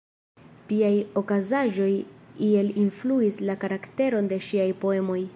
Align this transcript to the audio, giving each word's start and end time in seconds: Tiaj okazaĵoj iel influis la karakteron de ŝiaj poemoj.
Tiaj 0.69 0.93
okazaĵoj 1.21 1.91
iel 2.47 2.71
influis 2.85 3.37
la 3.51 3.57
karakteron 3.65 4.31
de 4.33 4.41
ŝiaj 4.47 4.69
poemoj. 4.85 5.21